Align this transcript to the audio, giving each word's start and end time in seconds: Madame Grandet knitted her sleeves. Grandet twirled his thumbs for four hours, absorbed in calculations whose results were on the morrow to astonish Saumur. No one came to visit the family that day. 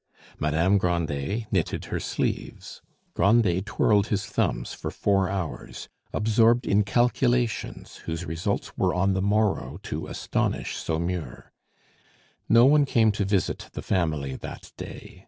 Madame 0.39 0.79
Grandet 0.79 1.45
knitted 1.51 1.85
her 1.85 1.99
sleeves. 1.99 2.81
Grandet 3.13 3.67
twirled 3.67 4.07
his 4.07 4.25
thumbs 4.25 4.73
for 4.73 4.89
four 4.89 5.29
hours, 5.29 5.89
absorbed 6.11 6.65
in 6.65 6.81
calculations 6.83 7.97
whose 7.97 8.25
results 8.25 8.75
were 8.75 8.95
on 8.95 9.13
the 9.13 9.21
morrow 9.21 9.77
to 9.83 10.07
astonish 10.07 10.75
Saumur. 10.75 11.51
No 12.49 12.65
one 12.65 12.85
came 12.85 13.11
to 13.11 13.25
visit 13.25 13.69
the 13.73 13.83
family 13.83 14.35
that 14.37 14.71
day. 14.75 15.19